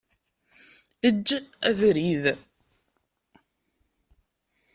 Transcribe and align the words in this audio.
Eǧǧ 1.07 1.27
abrid. 1.69 2.23